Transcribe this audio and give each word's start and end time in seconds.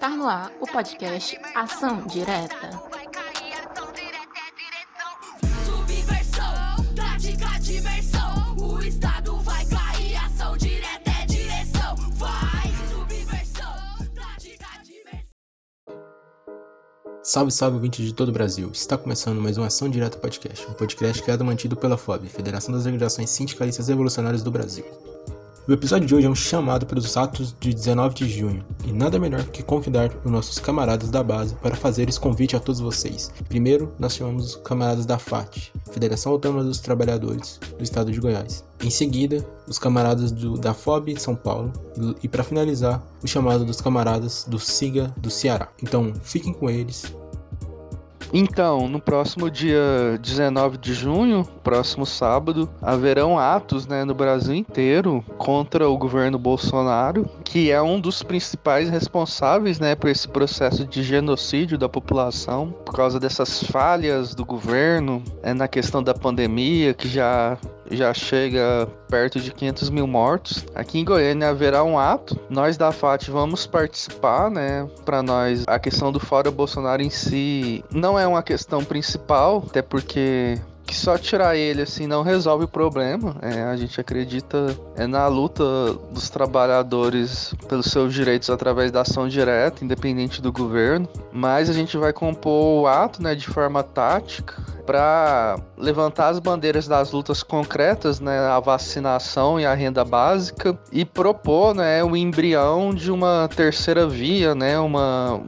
Está 0.00 0.16
no 0.16 0.26
ar 0.26 0.50
o 0.58 0.66
podcast 0.66 1.38
Ação 1.54 2.06
Direta. 2.06 2.70
Subversão, 5.66 6.94
tática, 6.96 7.60
diversão. 7.60 8.56
O 8.56 8.82
Estado 8.82 9.36
vai 9.40 9.62
cair, 9.66 10.16
ação 10.16 10.56
direta 10.56 11.10
é 11.22 11.26
direção. 11.26 11.96
Vai, 12.12 12.72
subversão, 12.90 13.74
tática, 14.14 14.66
diversão. 14.82 15.94
Salve, 17.22 17.50
salve, 17.50 17.76
ouvinte 17.76 18.02
de 18.02 18.14
todo 18.14 18.30
o 18.30 18.32
Brasil! 18.32 18.70
Está 18.72 18.96
começando 18.96 19.38
mais 19.38 19.58
uma 19.58 19.66
Ação 19.66 19.90
Direta 19.90 20.16
Podcast, 20.16 20.66
um 20.66 20.72
podcast 20.72 21.22
criado 21.22 21.44
e 21.44 21.46
mantido 21.46 21.76
pela 21.76 21.98
FOB, 21.98 22.26
Federação 22.26 22.74
das 22.74 22.86
Organizações 22.86 23.28
Sindicalistas 23.28 23.88
Revolucionárias 23.88 24.42
do 24.42 24.50
Brasil. 24.50 24.86
O 25.70 25.72
episódio 25.72 26.04
de 26.04 26.12
hoje 26.16 26.26
é 26.26 26.28
um 26.28 26.34
chamado 26.34 26.84
pelos 26.84 27.16
atos 27.16 27.54
de 27.60 27.72
19 27.72 28.12
de 28.12 28.28
junho, 28.28 28.64
e 28.84 28.92
nada 28.92 29.20
melhor 29.20 29.44
que 29.44 29.62
convidar 29.62 30.10
os 30.24 30.28
nossos 30.28 30.58
camaradas 30.58 31.10
da 31.10 31.22
base 31.22 31.54
para 31.54 31.76
fazer 31.76 32.08
esse 32.08 32.18
convite 32.18 32.56
a 32.56 32.58
todos 32.58 32.80
vocês. 32.80 33.30
Primeiro, 33.48 33.94
nós 33.96 34.16
chamamos 34.16 34.46
os 34.46 34.56
camaradas 34.56 35.06
da 35.06 35.16
FAT, 35.16 35.70
Federação 35.92 36.32
Autônoma 36.32 36.64
dos 36.64 36.80
Trabalhadores 36.80 37.60
do 37.78 37.84
Estado 37.84 38.10
de 38.10 38.18
Goiás. 38.18 38.64
Em 38.82 38.90
seguida, 38.90 39.46
os 39.68 39.78
camaradas 39.78 40.32
do, 40.32 40.58
da 40.58 40.74
FOB 40.74 41.14
São 41.20 41.36
Paulo 41.36 41.72
e, 41.96 42.24
e 42.24 42.28
para 42.28 42.42
finalizar, 42.42 43.00
o 43.22 43.28
chamado 43.28 43.64
dos 43.64 43.80
camaradas 43.80 44.44
do 44.48 44.58
SIGA 44.58 45.14
do 45.18 45.30
Ceará. 45.30 45.68
Então, 45.80 46.12
fiquem 46.20 46.52
com 46.52 46.68
eles 46.68 47.14
Então, 48.32 48.88
no 48.88 49.00
próximo 49.00 49.50
dia 49.50 50.18
19 50.20 50.78
de 50.78 50.94
junho, 50.94 51.44
próximo 51.64 52.06
sábado, 52.06 52.70
haverão 52.80 53.38
atos 53.38 53.86
né, 53.86 54.04
no 54.04 54.14
Brasil 54.14 54.54
inteiro 54.54 55.24
contra 55.36 55.88
o 55.88 55.98
governo 55.98 56.38
Bolsonaro, 56.38 57.28
que 57.44 57.70
é 57.70 57.82
um 57.82 58.00
dos 58.00 58.22
principais 58.22 58.88
responsáveis 58.88 59.80
né, 59.80 59.94
por 59.96 60.08
esse 60.08 60.28
processo 60.28 60.86
de 60.86 61.02
genocídio 61.02 61.76
da 61.76 61.88
população, 61.88 62.72
por 62.84 62.94
causa 62.94 63.18
dessas 63.18 63.64
falhas 63.64 64.34
do 64.34 64.44
governo 64.44 65.22
é, 65.42 65.52
na 65.52 65.66
questão 65.66 66.02
da 66.02 66.14
pandemia, 66.14 66.94
que 66.94 67.08
já 67.08 67.58
já 67.90 68.14
chega 68.14 68.88
perto 69.08 69.40
de 69.40 69.52
500 69.52 69.90
mil 69.90 70.06
mortos. 70.06 70.64
Aqui 70.74 70.98
em 70.98 71.04
Goiânia 71.04 71.48
haverá 71.48 71.82
um 71.84 71.98
ato. 71.98 72.38
Nós 72.48 72.76
da 72.76 72.92
FAT 72.92 73.28
vamos 73.28 73.66
participar, 73.66 74.50
né? 74.50 74.88
Para 75.04 75.22
nós, 75.22 75.64
a 75.66 75.78
questão 75.78 76.12
do 76.12 76.20
Fora 76.20 76.50
Bolsonaro 76.50 77.02
em 77.02 77.10
si 77.10 77.84
não 77.92 78.18
é 78.18 78.26
uma 78.26 78.42
questão 78.42 78.84
principal, 78.84 79.64
até 79.66 79.82
porque 79.82 80.58
que 80.90 80.96
só 80.96 81.16
tirar 81.16 81.56
ele 81.56 81.82
assim 81.82 82.04
não 82.04 82.24
resolve 82.24 82.64
o 82.64 82.68
problema. 82.68 83.36
É, 83.40 83.62
a 83.62 83.76
gente 83.76 84.00
acredita 84.00 84.76
é 84.96 85.06
na 85.06 85.28
luta 85.28 85.62
dos 86.12 86.28
trabalhadores 86.28 87.54
pelos 87.68 87.86
seus 87.86 88.12
direitos 88.12 88.50
através 88.50 88.90
da 88.90 89.02
ação 89.02 89.28
direta, 89.28 89.84
independente 89.84 90.42
do 90.42 90.50
governo. 90.50 91.08
Mas 91.32 91.70
a 91.70 91.72
gente 91.72 91.96
vai 91.96 92.12
compor 92.12 92.82
o 92.82 92.86
ato, 92.88 93.22
né, 93.22 93.36
de 93.36 93.46
forma 93.46 93.84
tática 93.84 94.60
para 94.84 95.56
levantar 95.78 96.30
as 96.30 96.40
bandeiras 96.40 96.88
das 96.88 97.12
lutas 97.12 97.44
concretas, 97.44 98.18
né, 98.18 98.40
a 98.40 98.58
vacinação 98.58 99.60
e 99.60 99.64
a 99.64 99.72
renda 99.72 100.04
básica 100.04 100.76
e 100.90 101.04
propor, 101.04 101.72
né, 101.72 102.02
o 102.02 102.16
embrião 102.16 102.92
de 102.92 103.12
uma 103.12 103.48
terceira 103.54 104.08
via, 104.08 104.56
né, 104.56 104.76
uma 104.80 105.40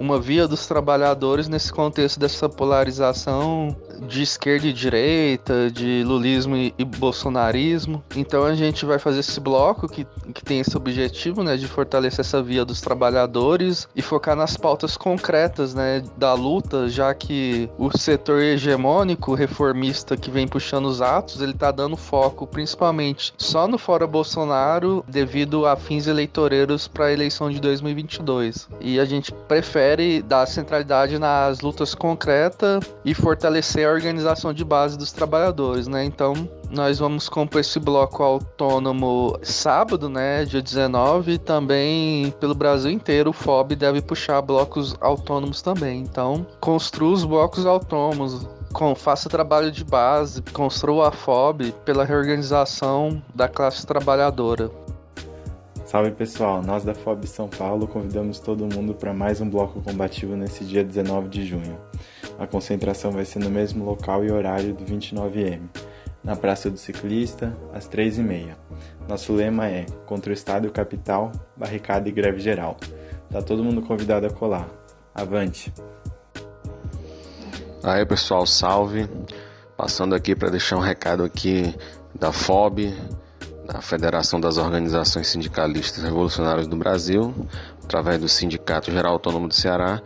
uma 0.00 0.20
via 0.20 0.48
dos 0.48 0.66
trabalhadores 0.66 1.48
nesse 1.48 1.72
contexto 1.72 2.18
dessa 2.18 2.48
polarização 2.48 3.76
de 4.06 4.22
esquerda 4.22 4.66
e 4.66 4.72
direita, 4.72 5.70
de 5.70 6.02
lulismo 6.04 6.56
e, 6.56 6.74
e, 6.76 6.84
bolsonarismo. 6.84 8.02
Então 8.16 8.44
a 8.44 8.54
gente 8.54 8.84
vai 8.84 8.98
fazer 8.98 9.20
esse 9.20 9.38
bloco 9.38 9.88
que, 9.88 10.06
que 10.34 10.44
tem 10.44 10.60
esse 10.60 10.76
objetivo, 10.76 11.42
né, 11.42 11.56
de 11.56 11.68
fortalecer 11.68 12.20
essa 12.20 12.42
via 12.42 12.64
dos 12.64 12.80
trabalhadores 12.80 13.88
e 13.94 14.02
focar 14.02 14.34
nas 14.34 14.56
pautas 14.56 14.96
concretas, 14.96 15.74
né, 15.74 16.02
da 16.16 16.34
luta, 16.34 16.88
já 16.88 17.14
que 17.14 17.70
o 17.78 17.96
setor 17.96 18.42
hegemônico 18.42 19.34
reformista 19.34 20.16
que 20.16 20.30
vem 20.30 20.48
puxando 20.48 20.86
os 20.86 21.00
atos, 21.00 21.40
ele 21.40 21.54
tá 21.54 21.70
dando 21.70 21.96
foco 21.96 22.46
principalmente 22.46 23.32
só 23.36 23.68
no 23.68 23.78
fora 23.78 24.06
Bolsonaro 24.06 25.04
devido 25.06 25.66
a 25.66 25.76
fins 25.76 26.06
eleitoreiros 26.06 26.88
para 26.88 27.06
a 27.06 27.12
eleição 27.12 27.50
de 27.50 27.60
2022. 27.60 28.68
E 28.80 28.98
a 28.98 29.04
gente 29.04 29.32
prefere 29.32 29.81
dar 30.24 30.46
centralidade 30.46 31.18
nas 31.18 31.60
lutas 31.60 31.94
concretas 31.94 32.84
e 33.04 33.14
fortalecer 33.14 33.86
a 33.88 33.92
organização 33.92 34.52
de 34.52 34.64
base 34.64 34.96
dos 34.96 35.12
trabalhadores, 35.12 35.86
né? 35.86 36.04
Então, 36.04 36.34
nós 36.70 36.98
vamos 36.98 37.28
compor 37.28 37.60
esse 37.60 37.78
bloco 37.78 38.22
autônomo 38.22 39.38
sábado, 39.42 40.08
né, 40.08 40.44
dia 40.44 40.62
19, 40.62 41.32
e 41.32 41.38
também 41.38 42.30
pelo 42.40 42.54
Brasil 42.54 42.90
inteiro 42.90 43.30
o 43.30 43.32
FOB 43.32 43.76
deve 43.76 44.00
puxar 44.00 44.40
blocos 44.40 44.96
autônomos 45.00 45.60
também. 45.60 46.00
Então, 46.00 46.46
construa 46.60 47.12
os 47.12 47.24
blocos 47.24 47.66
autônomos, 47.66 48.46
com, 48.72 48.94
faça 48.94 49.28
trabalho 49.28 49.70
de 49.70 49.84
base, 49.84 50.42
construa 50.52 51.08
a 51.08 51.12
FOB 51.12 51.72
pela 51.84 52.04
reorganização 52.04 53.22
da 53.34 53.46
classe 53.48 53.86
trabalhadora. 53.86 54.70
Salve 55.92 56.10
pessoal, 56.12 56.62
nós 56.62 56.84
da 56.84 56.94
FOB 56.94 57.26
São 57.26 57.46
Paulo 57.46 57.86
convidamos 57.86 58.40
todo 58.40 58.64
mundo 58.64 58.94
para 58.94 59.12
mais 59.12 59.42
um 59.42 59.50
bloco 59.50 59.82
combativo 59.82 60.34
nesse 60.34 60.64
dia 60.64 60.82
19 60.82 61.28
de 61.28 61.44
junho. 61.44 61.78
A 62.38 62.46
concentração 62.46 63.10
vai 63.10 63.26
ser 63.26 63.40
no 63.40 63.50
mesmo 63.50 63.84
local 63.84 64.24
e 64.24 64.32
horário 64.32 64.72
do 64.72 64.86
29M, 64.86 65.60
na 66.24 66.34
Praça 66.34 66.70
do 66.70 66.78
Ciclista, 66.78 67.54
às 67.74 67.86
3h30. 67.90 68.56
Nosso 69.06 69.34
lema 69.34 69.68
é 69.68 69.84
Contra 70.06 70.30
o 70.30 70.32
Estado 70.32 70.64
e 70.64 70.70
o 70.70 70.72
Capital, 70.72 71.30
barricada 71.54 72.08
e 72.08 72.12
greve 72.12 72.40
geral. 72.40 72.78
Tá 73.30 73.42
todo 73.42 73.62
mundo 73.62 73.82
convidado 73.82 74.26
a 74.26 74.30
colar. 74.30 74.70
Avante! 75.14 75.70
Aí 77.84 78.06
pessoal, 78.06 78.46
salve! 78.46 79.06
Passando 79.76 80.14
aqui 80.14 80.34
para 80.34 80.48
deixar 80.48 80.78
um 80.78 80.80
recado 80.80 81.22
aqui 81.22 81.74
da 82.18 82.32
FOB, 82.32 82.94
da 83.72 83.80
Federação 83.80 84.38
das 84.38 84.58
Organizações 84.58 85.28
Sindicalistas 85.28 86.04
Revolucionárias 86.04 86.66
do 86.66 86.76
Brasil, 86.76 87.34
através 87.82 88.20
do 88.20 88.28
Sindicato 88.28 88.92
Geral 88.92 89.14
Autônomo 89.14 89.48
do 89.48 89.54
Ceará, 89.54 90.02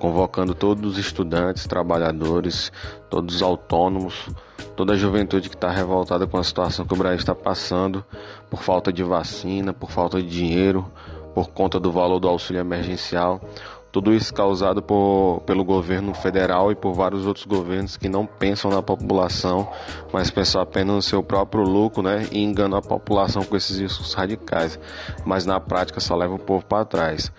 convocando 0.00 0.52
todos 0.52 0.92
os 0.92 0.98
estudantes, 0.98 1.64
trabalhadores, 1.64 2.72
todos 3.08 3.36
os 3.36 3.42
autônomos, 3.42 4.28
toda 4.74 4.94
a 4.94 4.96
juventude 4.96 5.48
que 5.48 5.54
está 5.54 5.70
revoltada 5.70 6.26
com 6.26 6.38
a 6.38 6.42
situação 6.42 6.84
que 6.84 6.92
o 6.92 6.96
Brasil 6.96 7.18
está 7.18 7.36
passando 7.36 8.04
por 8.50 8.60
falta 8.62 8.92
de 8.92 9.04
vacina, 9.04 9.72
por 9.72 9.92
falta 9.92 10.20
de 10.20 10.28
dinheiro, 10.28 10.90
por 11.32 11.50
conta 11.50 11.78
do 11.78 11.92
valor 11.92 12.18
do 12.18 12.28
auxílio 12.28 12.58
emergencial. 12.58 13.40
Tudo 13.94 14.12
isso 14.12 14.34
causado 14.34 14.82
por, 14.82 15.40
pelo 15.46 15.64
governo 15.64 16.12
federal 16.14 16.72
e 16.72 16.74
por 16.74 16.92
vários 16.94 17.26
outros 17.26 17.46
governos 17.46 17.96
que 17.96 18.08
não 18.08 18.26
pensam 18.26 18.68
na 18.68 18.82
população, 18.82 19.70
mas 20.12 20.32
pensam 20.32 20.60
apenas 20.60 20.96
no 20.96 21.00
seu 21.00 21.22
próprio 21.22 21.62
lucro 21.62 22.02
né, 22.02 22.26
e 22.32 22.42
enganam 22.42 22.76
a 22.76 22.82
população 22.82 23.44
com 23.44 23.56
esses 23.56 23.78
riscos 23.78 24.12
radicais. 24.12 24.80
Mas 25.24 25.46
na 25.46 25.60
prática 25.60 26.00
só 26.00 26.16
leva 26.16 26.34
o 26.34 26.40
povo 26.40 26.64
para 26.66 26.84
trás. 26.84 27.30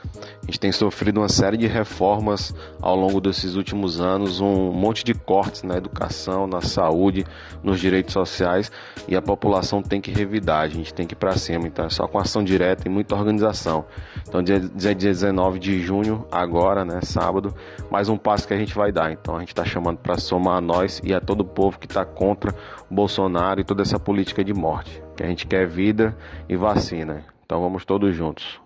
A 0.46 0.52
gente 0.52 0.60
tem 0.60 0.72
sofrido 0.72 1.20
uma 1.20 1.28
série 1.28 1.58
de 1.58 1.66
reformas 1.66 2.54
ao 2.80 2.96
longo 2.96 3.20
desses 3.20 3.56
últimos 3.56 4.00
anos, 4.00 4.40
um 4.40 4.72
monte 4.72 5.04
de 5.04 5.16
cortes 5.16 5.64
na 5.64 5.76
educação, 5.76 6.46
na 6.46 6.62
saúde, 6.62 7.26
nos 7.64 7.80
direitos 7.80 8.14
sociais 8.14 8.72
e 9.08 9.16
a 9.16 9.22
população 9.24 9.82
tem 9.82 10.00
que 10.00 10.12
revidar, 10.12 10.62
a 10.62 10.68
gente 10.68 10.94
tem 10.94 11.08
que 11.08 11.16
ir 11.16 11.18
para 11.18 11.36
cima. 11.36 11.66
Então 11.66 11.86
é 11.86 11.90
só 11.90 12.08
com 12.08 12.20
ação 12.20 12.44
direta 12.44 12.88
e 12.88 12.92
muita 12.92 13.16
organização. 13.16 13.86
Então, 14.28 14.44
dia 14.44 14.94
19 14.94 15.58
de 15.58 15.82
junho, 15.82 16.28
agora, 16.32 16.86
né, 16.86 17.00
sábado, 17.02 17.52
mais 17.90 18.08
um 18.08 18.16
passo 18.18 18.48
que 18.48 18.54
a 18.54 18.58
gente 18.58 18.76
vai 18.76 18.92
dar. 18.92 19.12
Então 19.12 19.36
a 19.36 19.40
gente 19.40 19.50
está 19.50 19.66
chamando 19.66 19.98
para 19.98 20.16
somar 20.20 20.58
a 20.58 20.62
nós 20.62 21.02
e 21.04 21.12
a 21.12 21.20
todo 21.20 21.42
o 21.42 21.46
povo 21.46 21.80
que 21.80 21.88
está 21.88 22.06
contra 22.06 22.54
o 22.88 22.94
Bolsonaro 22.94 23.62
e 23.62 23.64
toda 23.64 23.82
essa 23.82 23.98
política 23.98 24.44
de 24.44 24.54
morte. 24.54 25.02
Que 25.18 25.24
a 25.24 25.28
gente 25.28 25.48
quer 25.48 25.66
vida 25.66 26.16
e 26.48 26.56
vacina. 26.56 27.26
Então 27.44 27.60
vamos 27.60 27.84
todos 27.84 28.16
juntos. 28.16 28.62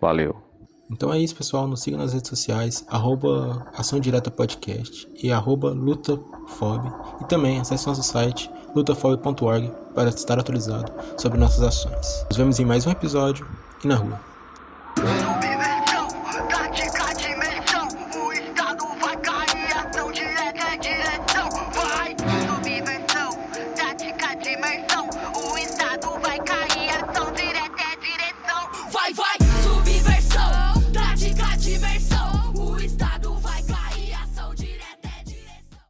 Valeu. 0.00 0.49
Então 0.90 1.12
é 1.12 1.18
isso, 1.18 1.36
pessoal. 1.36 1.68
Nos 1.68 1.82
siga 1.82 1.96
nas 1.96 2.12
redes 2.12 2.28
sociais, 2.28 2.84
arroba 2.88 3.66
Ação 3.74 4.00
Direta 4.00 4.30
Podcast 4.30 5.08
e 5.22 5.30
arroba 5.30 5.70
Lutafob. 5.70 6.92
E 7.20 7.24
também 7.24 7.60
acesse 7.60 7.86
nosso 7.86 8.02
site 8.02 8.50
lutafob.org 8.74 9.70
para 9.94 10.08
estar 10.08 10.38
atualizado 10.38 10.92
sobre 11.16 11.38
nossas 11.38 11.62
ações. 11.62 12.24
Nos 12.28 12.36
vemos 12.36 12.58
em 12.58 12.64
mais 12.64 12.86
um 12.86 12.90
episódio 12.90 13.46
e 13.84 13.88
na 13.88 13.96
rua. 13.96 14.29